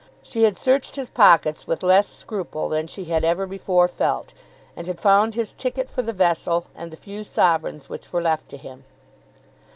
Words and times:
She 0.23 0.45
had 0.45 0.57
searched 0.57 0.95
his 0.95 1.11
pockets 1.11 1.67
with 1.67 1.83
less 1.83 2.07
scruple 2.09 2.69
than 2.69 2.87
she 2.87 3.05
had 3.05 3.23
ever 3.23 3.45
before 3.45 3.87
felt, 3.87 4.33
and 4.75 4.87
had 4.87 4.99
found 4.99 5.35
his 5.35 5.53
ticket 5.53 5.91
for 5.91 6.01
the 6.01 6.11
vessel 6.11 6.65
and 6.75 6.89
the 6.89 6.97
few 6.97 7.23
sovereigns 7.23 7.87
which 7.87 8.11
were 8.11 8.23
left 8.23 8.49
to 8.49 8.57
him. 8.57 8.83